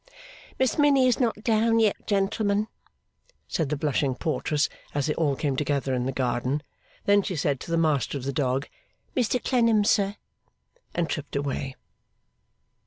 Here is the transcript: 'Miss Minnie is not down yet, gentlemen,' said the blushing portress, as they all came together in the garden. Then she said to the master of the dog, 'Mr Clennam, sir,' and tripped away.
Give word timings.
'Miss 0.57 0.79
Minnie 0.79 1.05
is 1.05 1.19
not 1.19 1.43
down 1.43 1.79
yet, 1.79 2.07
gentlemen,' 2.07 2.67
said 3.47 3.69
the 3.69 3.77
blushing 3.77 4.15
portress, 4.15 4.67
as 4.95 5.05
they 5.05 5.13
all 5.13 5.35
came 5.35 5.55
together 5.55 5.93
in 5.93 6.07
the 6.07 6.11
garden. 6.11 6.63
Then 7.05 7.21
she 7.21 7.35
said 7.35 7.59
to 7.59 7.69
the 7.69 7.77
master 7.77 8.17
of 8.17 8.23
the 8.23 8.33
dog, 8.33 8.67
'Mr 9.15 9.39
Clennam, 9.43 9.83
sir,' 9.83 10.15
and 10.95 11.07
tripped 11.07 11.35
away. 11.35 11.75